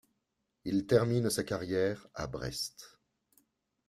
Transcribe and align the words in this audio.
Il 0.65 0.87
termine 0.87 1.29
sa 1.29 1.43
carrière 1.43 2.07
à 2.15 2.25
Brest. 2.25 2.97